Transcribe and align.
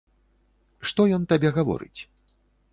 Што 0.91 1.07
ён 1.19 1.29
табе 1.35 1.49
гаворыць? 1.61 2.01